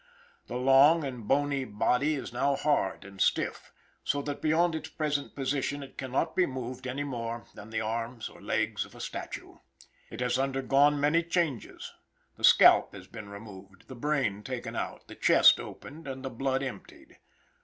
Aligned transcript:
The 0.47 0.57
long 0.57 1.03
and 1.03 1.27
bony 1.27 1.63
body 1.63 2.15
is 2.15 2.33
now 2.33 2.55
hard 2.55 3.05
and 3.05 3.21
stiff, 3.21 3.71
so 4.03 4.23
that 4.23 4.41
beyond 4.41 4.73
its 4.73 4.89
present 4.89 5.35
position 5.35 5.83
it 5.83 5.95
cannot 5.95 6.35
be 6.35 6.47
moved 6.47 6.87
any 6.87 7.03
more 7.03 7.45
than 7.53 7.69
the 7.69 7.81
arms 7.81 8.27
or 8.27 8.41
legs 8.41 8.83
of 8.83 8.95
a 8.95 8.99
statue. 8.99 9.57
It 10.09 10.19
has 10.19 10.39
undergone 10.39 10.99
many 10.99 11.21
changes. 11.21 11.93
The 12.35 12.43
scalp 12.43 12.95
has 12.95 13.05
been 13.05 13.29
removed, 13.29 13.87
the 13.89 13.95
brain 13.95 14.41
taken 14.41 14.75
out, 14.75 15.07
the 15.07 15.13
chest 15.13 15.59
opened 15.59 16.07
and 16.07 16.25
the 16.25 16.31
blood 16.31 16.63
emptied. 16.63 17.19